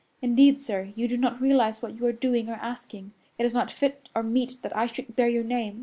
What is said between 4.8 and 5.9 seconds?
should bear your name.